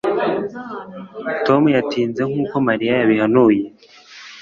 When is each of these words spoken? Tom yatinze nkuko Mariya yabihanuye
Tom 1.45 1.63
yatinze 1.75 2.21
nkuko 2.29 2.55
Mariya 2.67 2.93
yabihanuye 3.01 3.63